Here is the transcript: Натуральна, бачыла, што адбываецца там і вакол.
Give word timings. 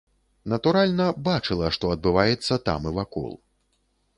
Натуральна, 0.53 1.05
бачыла, 1.27 1.67
што 1.75 1.91
адбываецца 1.99 2.59
там 2.71 2.89
і 2.93 2.95
вакол. 2.99 3.29